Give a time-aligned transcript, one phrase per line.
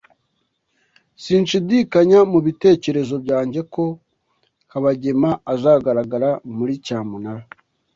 [1.23, 3.83] Sinshidikanya mubitekerezo byanjye ko
[4.69, 7.43] Kabagema azagaragara muri cyamunara.